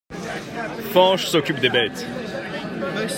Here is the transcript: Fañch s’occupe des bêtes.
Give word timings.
Fañch 0.93 1.27
s’occupe 1.29 1.59
des 1.59 1.69
bêtes. 1.69 2.07